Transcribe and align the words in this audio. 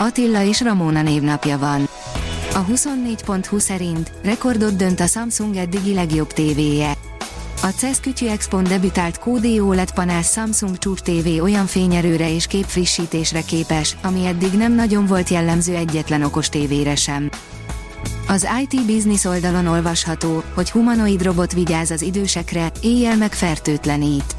Attila 0.00 0.42
és 0.42 0.60
Ramóna 0.60 1.02
névnapja 1.02 1.58
van. 1.58 1.88
A 2.54 2.64
24.20 2.64 3.58
szerint 3.58 4.12
rekordot 4.22 4.76
dönt 4.76 5.00
a 5.00 5.06
Samsung 5.06 5.56
eddigi 5.56 5.94
legjobb 5.94 6.32
tévéje. 6.32 6.92
A 7.62 7.66
CES 7.66 8.00
Kütyű 8.00 8.26
Expo 8.26 8.62
debütált 8.62 9.20
QD 9.24 9.60
OLED 9.60 9.92
panel 9.92 10.22
Samsung 10.22 10.78
Csúcs 10.78 11.00
TV 11.00 11.42
olyan 11.42 11.66
fényerőre 11.66 12.34
és 12.34 12.46
képfrissítésre 12.46 13.40
képes, 13.42 13.96
ami 14.02 14.26
eddig 14.26 14.52
nem 14.52 14.74
nagyon 14.74 15.06
volt 15.06 15.28
jellemző 15.28 15.74
egyetlen 15.74 16.22
okos 16.22 16.48
tévére 16.48 16.96
sem. 16.96 17.30
Az 18.28 18.48
IT 18.62 18.86
Business 18.86 19.24
oldalon 19.24 19.66
olvasható, 19.66 20.42
hogy 20.54 20.70
humanoid 20.70 21.22
robot 21.22 21.52
vigyáz 21.52 21.90
az 21.90 22.02
idősekre, 22.02 22.72
éjjel 22.80 23.16
meg 23.16 23.32
fertőtlenít. 23.32 24.36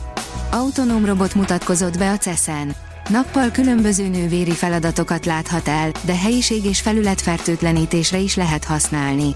Autonóm 0.52 1.06
robot 1.06 1.36
mutatkozott 1.36 1.98
be 1.98 2.12
a 2.12 2.18
CES-en. 2.18 2.76
Nappal 3.10 3.52
különböző 3.52 4.08
nővéri 4.08 4.52
feladatokat 4.52 5.26
láthat 5.26 5.68
el, 5.68 5.92
de 6.06 6.16
helyiség 6.16 6.66
és 6.66 6.82
felületfertőtlenítésre 6.82 8.18
is 8.18 8.36
lehet 8.36 8.64
használni. 8.64 9.36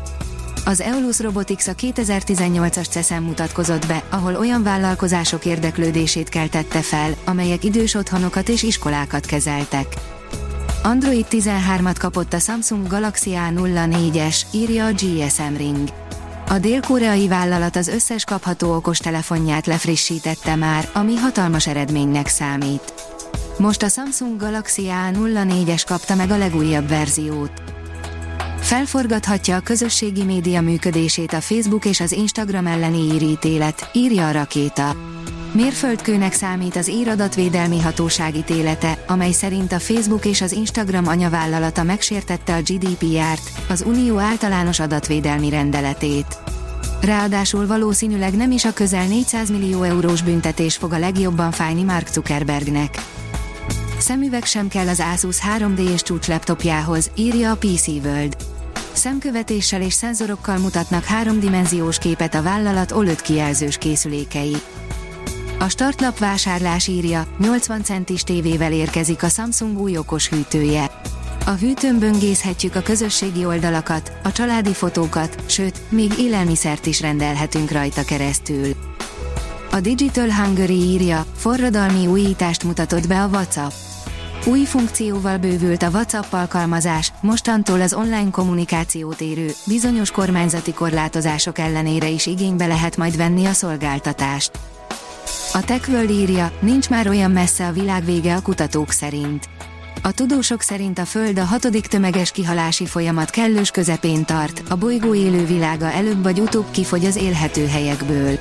Az 0.66 0.82
Eolus 0.82 1.20
Robotics 1.20 1.68
a 1.68 1.74
2018-as 1.74 2.90
CESZEN 2.90 3.22
mutatkozott 3.22 3.88
be, 3.88 4.04
ahol 4.10 4.36
olyan 4.36 4.64
vállalkozások 4.64 5.46
érdeklődését 5.46 6.30
keltette 6.30 6.82
fel, 6.82 7.16
amelyek 7.26 7.64
idős 7.64 7.94
otthonokat 7.94 8.50
és 8.50 8.64
iskolákat 8.64 9.26
kezeltek. 9.26 9.88
Android 10.84 11.26
13-at 11.30 11.96
kapott 12.00 12.34
a 12.34 12.40
Samsung 12.40 12.88
Galaxy 12.88 13.32
A04-es, 13.50 14.42
írja 14.52 14.86
a 14.86 14.92
GSM 14.92 15.56
Ring. 15.58 15.90
A 16.50 16.60
dél-koreai 16.60 17.28
vállalat 17.28 17.76
az 17.76 17.88
összes 17.88 18.24
kapható 18.24 18.76
okostelefonját 18.76 19.66
lefrissítette 19.66 20.56
már, 20.56 20.90
ami 20.94 21.16
hatalmas 21.16 21.68
eredménynek 21.68 22.28
számít. 22.28 22.94
Most 23.58 23.84
a 23.84 23.90
Samsung 23.90 24.40
Galaxy 24.40 24.90
A04-es 25.12 25.84
kapta 25.86 26.16
meg 26.16 26.32
a 26.32 26.38
legújabb 26.38 26.88
verziót. 26.88 27.52
Felforgathatja 28.60 29.56
a 29.56 29.60
közösségi 29.60 30.24
média 30.24 30.62
működését 30.62 31.34
a 31.34 31.42
Facebook 31.42 31.86
és 31.86 32.00
az 32.00 32.12
Instagram 32.12 32.68
elleni 32.68 32.98
írítélet, 32.98 33.90
írja 33.94 34.28
a 34.28 34.32
rakéta. 34.32 34.96
Mérföldkőnek 35.52 36.34
számít 36.34 36.76
az 36.76 36.90
íradatvédelmi 36.90 37.80
hatóság 37.80 38.36
ítélete, 38.36 39.04
amely 39.08 39.32
szerint 39.32 39.72
a 39.72 39.80
Facebook 39.80 40.26
és 40.26 40.42
az 40.42 40.52
Instagram 40.52 41.08
anyavállalata 41.08 41.84
megsértette 41.84 42.56
a 42.56 42.62
GDPR-t, 42.62 43.52
az 43.70 43.84
Unió 43.88 44.18
általános 44.18 44.80
adatvédelmi 44.80 45.50
rendeletét. 45.50 46.38
Ráadásul 47.02 47.68
valószínűleg 47.68 48.36
nem 48.36 48.52
is 48.52 48.66
a 48.66 48.74
közel 48.74 49.06
400 49.08 49.50
millió 49.50 49.84
eurós 49.84 50.22
büntetés 50.22 50.76
fog 50.76 50.94
a 50.94 51.00
legjobban 51.00 51.52
fájni 51.52 51.84
Mark 51.84 52.08
Zuckerbergnek. 52.08 52.98
Szemüveg 53.98 54.46
sem 54.46 54.68
kell 54.68 54.88
az 54.88 55.04
Asus 55.14 55.38
3D-es 55.58 56.04
csúcs 56.04 56.28
laptopjához, 56.28 57.12
írja 57.16 57.52
a 57.52 57.56
PC 57.56 57.88
World. 57.88 58.38
Szemkövetéssel 58.94 59.82
és 59.82 59.94
szenzorokkal 59.94 60.58
mutatnak 60.58 61.04
háromdimenziós 61.04 61.98
képet 61.98 62.36
a 62.36 62.42
vállalat 62.42 62.92
OLED 62.92 63.22
kijelzős 63.22 63.78
készülékei. 63.78 64.56
A 65.60 65.70
startlap 65.70 66.18
vásárlás 66.18 66.88
írja, 66.88 67.28
80 67.40 67.84
centis 67.84 68.24
tévével 68.24 68.72
érkezik 68.72 69.24
a 69.24 69.30
Samsung 69.30 69.80
új 69.80 69.98
okos 69.98 70.30
hűtője. 70.30 70.92
A 71.46 71.52
hűtőn 71.52 72.00
böngészhetjük 72.00 72.76
a 72.76 72.82
közösségi 72.82 73.46
oldalakat, 73.46 74.12
a 74.24 74.32
családi 74.32 74.74
fotókat, 74.74 75.44
sőt, 75.46 75.82
még 75.90 76.12
élelmiszert 76.20 76.86
is 76.86 77.02
rendelhetünk 77.02 77.72
rajta 77.72 78.04
keresztül. 78.04 78.95
A 79.76 79.80
Digital 79.80 80.32
Hungary 80.32 80.74
írja, 80.74 81.26
forradalmi 81.36 82.08
újítást 82.08 82.64
mutatott 82.64 83.08
be 83.08 83.22
a 83.22 83.28
WhatsApp. 83.28 83.72
Új 84.46 84.64
funkcióval 84.64 85.38
bővült 85.38 85.84
a 85.84 85.90
WhatsApp 85.90 86.34
alkalmazás, 86.34 87.14
mostantól 87.22 87.82
az 87.82 87.94
online 87.94 88.30
kommunikációt 88.32 89.22
érő, 89.22 89.52
bizonyos 89.66 90.12
kormányzati 90.12 90.74
korlátozások 90.74 91.58
ellenére 91.58 92.08
is 92.08 92.26
igénybe 92.26 92.66
lehet 92.66 92.98
majd 92.98 93.18
venni 93.18 93.46
a 93.46 93.54
szolgáltatást. 93.54 94.52
A 95.54 95.64
TechWorld 95.64 96.10
írja, 96.10 96.52
nincs 96.60 96.90
már 96.90 97.08
olyan 97.08 97.32
messze 97.32 97.68
a 97.68 97.72
világ 97.72 98.06
vége 98.06 98.36
a 98.36 98.42
kutatók 98.42 98.92
szerint. 98.92 99.50
A 100.02 100.12
tudósok 100.12 100.62
szerint 100.62 101.00
a 101.00 101.06
Föld 101.06 101.40
a 101.40 101.44
hatodik 101.44 101.88
tömeges 101.88 102.32
kihalási 102.32 102.86
folyamat 102.86 103.30
kellős 103.30 103.72
közepén 103.72 104.26
tart, 104.26 104.64
a 104.70 104.76
bolygó 104.76 105.16
élő 105.16 105.46
világa 105.46 105.92
előbb 105.92 106.24
vagy 106.24 106.40
utóbb 106.40 106.72
kifogy 106.72 107.06
az 107.06 107.16
élhető 107.16 107.68
helyekből. 107.68 108.40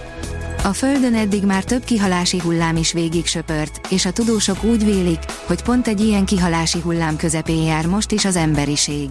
A 0.65 0.73
Földön 0.73 1.15
eddig 1.15 1.45
már 1.45 1.65
több 1.65 1.85
kihalási 1.85 2.39
hullám 2.39 2.77
is 2.77 2.93
végig 2.93 3.27
söpört, 3.27 3.87
és 3.91 4.07
a 4.07 4.13
tudósok 4.13 4.65
úgy 4.65 4.85
vélik, 4.85 5.19
hogy 5.47 5.63
pont 5.63 5.89
egy 5.89 6.01
ilyen 6.01 6.25
kihalási 6.25 6.81
hullám 6.81 7.17
közepén 7.17 7.63
jár 7.63 7.87
most 7.87 8.13
is 8.13 8.25
az 8.25 8.37
emberiség. 8.37 9.09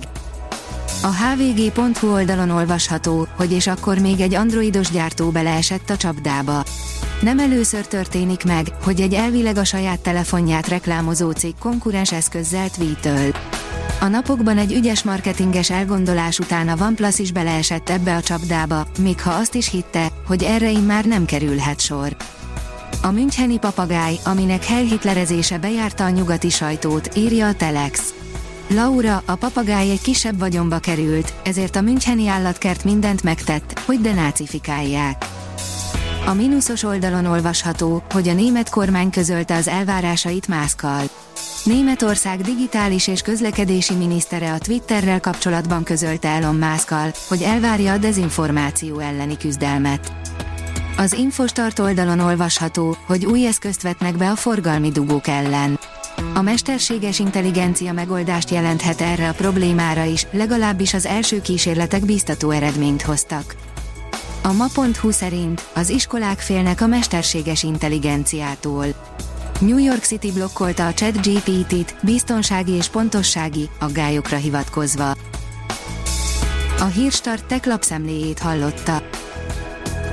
A 1.01 1.07
hvg.hu 1.07 2.11
oldalon 2.11 2.49
olvasható, 2.49 3.27
hogy 3.35 3.51
és 3.51 3.67
akkor 3.67 3.97
még 3.97 4.19
egy 4.19 4.33
androidos 4.33 4.89
gyártó 4.89 5.29
beleesett 5.29 5.89
a 5.89 5.97
csapdába. 5.97 6.63
Nem 7.21 7.39
először 7.39 7.87
történik 7.87 8.43
meg, 8.43 8.67
hogy 8.83 9.01
egy 9.01 9.13
elvileg 9.13 9.57
a 9.57 9.63
saját 9.63 9.99
telefonját 9.99 10.67
reklámozó 10.67 11.31
cég 11.31 11.53
konkurens 11.59 12.11
eszközzel 12.11 12.69
tweetöl. 12.69 13.31
A 14.03 14.07
napokban 14.07 14.57
egy 14.57 14.73
ügyes 14.73 15.03
marketinges 15.03 15.69
elgondolás 15.69 16.39
után 16.39 16.67
a 16.67 16.75
OnePlus 16.85 17.19
is 17.19 17.31
beleesett 17.31 17.89
ebbe 17.89 18.15
a 18.15 18.21
csapdába, 18.21 18.87
még 18.99 19.21
ha 19.21 19.31
azt 19.31 19.55
is 19.55 19.69
hitte, 19.69 20.07
hogy 20.27 20.43
erre 20.43 20.79
már 20.79 21.05
nem 21.05 21.25
kerülhet 21.25 21.79
sor. 21.79 22.15
A 23.01 23.11
Müncheni 23.11 23.57
papagáj, 23.57 24.15
aminek 24.25 24.65
helhitlerezése 24.65 25.57
bejárta 25.57 26.03
a 26.03 26.09
nyugati 26.09 26.49
sajtót, 26.49 27.15
írja 27.15 27.47
a 27.47 27.53
Telex. 27.53 28.13
Laura, 28.67 29.23
a 29.25 29.35
papagáj 29.35 29.89
egy 29.89 30.01
kisebb 30.01 30.39
vagyonba 30.39 30.79
került, 30.79 31.33
ezért 31.43 31.75
a 31.75 31.81
Müncheni 31.81 32.27
állatkert 32.27 32.83
mindent 32.83 33.23
megtett, 33.23 33.79
hogy 33.79 34.01
denácifikálják. 34.01 35.25
A 36.25 36.33
mínuszos 36.33 36.83
oldalon 36.83 37.25
olvasható, 37.25 38.03
hogy 38.09 38.27
a 38.27 38.33
német 38.33 38.69
kormány 38.69 39.09
közölte 39.09 39.55
az 39.55 39.67
elvárásait 39.67 40.47
mászkal. 40.47 41.01
Németország 41.63 42.41
digitális 42.41 43.07
és 43.07 43.21
közlekedési 43.21 43.93
minisztere 43.93 44.51
a 44.51 44.57
Twitterrel 44.57 45.19
kapcsolatban 45.19 45.83
közölte 45.83 46.27
Elon 46.27 46.55
Muskkal, 46.55 47.11
hogy 47.27 47.41
elvárja 47.41 47.93
a 47.93 47.97
dezinformáció 47.97 48.99
elleni 48.99 49.37
küzdelmet. 49.37 50.11
Az 50.97 51.13
Infostart 51.13 51.79
oldalon 51.79 52.19
olvasható, 52.19 52.97
hogy 53.05 53.25
új 53.25 53.47
eszközt 53.47 53.81
vetnek 53.81 54.17
be 54.17 54.29
a 54.29 54.35
forgalmi 54.35 54.89
dugók 54.89 55.27
ellen. 55.27 55.79
A 56.33 56.41
mesterséges 56.41 57.19
intelligencia 57.19 57.93
megoldást 57.93 58.49
jelenthet 58.49 59.01
erre 59.01 59.29
a 59.29 59.33
problémára 59.33 60.03
is, 60.03 60.27
legalábbis 60.31 60.93
az 60.93 61.05
első 61.05 61.41
kísérletek 61.41 62.05
biztató 62.05 62.49
eredményt 62.49 63.01
hoztak. 63.01 63.55
A 64.45 64.51
ma.hu 64.51 65.11
szerint 65.11 65.63
az 65.73 65.89
iskolák 65.89 66.39
félnek 66.39 66.81
a 66.81 66.87
mesterséges 66.87 67.63
intelligenciától. 67.63 68.85
New 69.59 69.77
York 69.77 70.03
City 70.03 70.31
blokkolta 70.31 70.87
a 70.87 70.93
chat 70.93 71.27
GPT-t, 71.27 71.95
biztonsági 72.01 72.71
és 72.71 72.89
pontossági 72.89 73.69
aggályokra 73.79 74.37
hivatkozva. 74.37 75.11
A 76.79 76.85
Hírstart 76.85 77.45
tech 77.45 77.67
lapszemléjét 77.67 78.39
hallotta. 78.39 79.03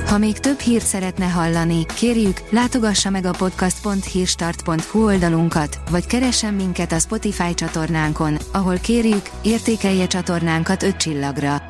Ha 0.06 0.18
még 0.18 0.38
több 0.38 0.58
hírt 0.58 0.86
szeretne 0.86 1.26
hallani, 1.26 1.86
kérjük, 1.86 2.40
látogassa 2.50 3.10
meg 3.10 3.24
a 3.24 3.30
podcast.hírstart.hu 3.30 5.04
oldalunkat, 5.04 5.80
vagy 5.90 6.06
keressen 6.06 6.54
minket 6.54 6.92
a 6.92 6.98
Spotify 6.98 7.54
csatornánkon, 7.54 8.36
ahol 8.52 8.78
kérjük, 8.78 9.30
értékelje 9.42 10.06
csatornánkat 10.06 10.82
5 10.82 10.96
csillagra. 10.96 11.69